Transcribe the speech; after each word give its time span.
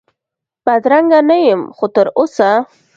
بدرنګه 0.65 1.19
نه 1.29 1.37
یم 1.45 1.61
خو 1.75 1.85
تراوسه، 1.93 2.49